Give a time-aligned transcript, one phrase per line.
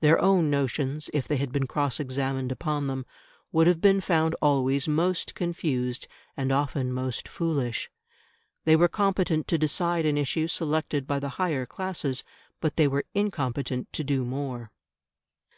[0.00, 3.06] Their own notions, if they had been cross examined upon them,
[3.52, 6.06] would have been found always most confused
[6.36, 7.90] and often most foolish.
[8.66, 12.22] They were competent to decide an issue selected by the higher classes,
[12.60, 14.70] but they were incompetent to do more.